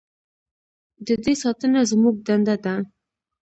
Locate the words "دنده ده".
2.27-2.75